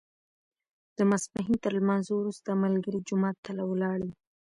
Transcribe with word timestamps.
د 0.97 0.99
ماسپښین 1.09 1.55
تر 1.63 1.71
لمانځه 1.79 2.11
وروسته 2.15 2.59
ملګري 2.63 2.99
جومات 3.07 3.37
ته 3.45 3.51
ولاړل. 3.71 4.11